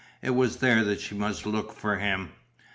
It 0.23 0.31
was 0.31 0.57
there 0.57 0.83
that 0.83 0.99
she 0.99 1.13
must 1.13 1.45
look 1.45 1.73
for 1.73 1.99
him. 1.99 2.29